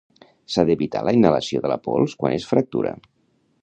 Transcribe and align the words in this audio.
S'ha 0.53 0.63
d'evitar 0.69 1.03
la 1.09 1.13
inhalació 1.19 1.63
de 1.67 1.73
la 1.75 1.79
pols 1.87 2.19
quan 2.23 2.39
es 2.43 2.51
fractura. 2.55 2.99